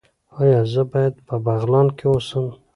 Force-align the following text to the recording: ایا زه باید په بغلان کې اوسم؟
ایا 0.41 0.59
زه 0.71 0.81
باید 0.91 1.13
په 1.27 1.35
بغلان 1.45 1.87
کې 1.97 2.05
اوسم؟ 2.09 2.45